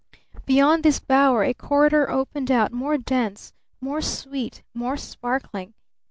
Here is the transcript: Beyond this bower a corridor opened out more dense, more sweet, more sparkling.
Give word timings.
Beyond 0.47 0.81
this 0.81 0.99
bower 0.99 1.43
a 1.43 1.53
corridor 1.53 2.09
opened 2.09 2.49
out 2.49 2.71
more 2.71 2.97
dense, 2.97 3.53
more 3.79 4.01
sweet, 4.01 4.63
more 4.73 4.97
sparkling. 4.97 5.75